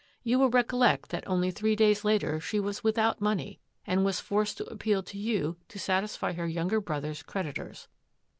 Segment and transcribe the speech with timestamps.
[0.23, 4.57] You will recollect that only three days later she was without money and was forced
[4.57, 7.87] to appeal to you to satisfy her younger brother's creditors.